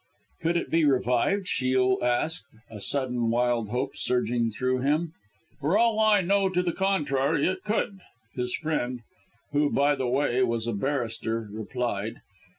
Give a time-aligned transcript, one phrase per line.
[0.41, 5.13] "Could it be revived?" Shiel asked, a sudden wild hope surging through him.
[5.59, 7.99] "For all I know to the contrary, it could,"
[8.33, 9.01] his friend
[9.51, 12.15] who, by the way, was a barrister replied.